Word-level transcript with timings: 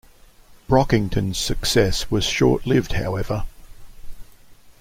Brockington's 0.67 1.37
success 1.37 2.09
was 2.09 2.23
short-lived, 2.25 2.93
however. 2.93 3.43